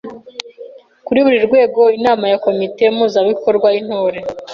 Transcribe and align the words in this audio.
Kuri 1.05 1.19
buri 1.25 1.37
rwego, 1.47 1.81
Inama 1.97 2.25
ya 2.31 2.39
Komite 2.45 2.83
Mpuzabikorwa 2.95 3.67
y’Intore 3.73 4.19